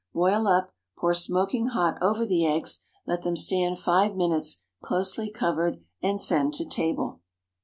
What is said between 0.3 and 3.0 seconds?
up; pour smoking hot over the eggs,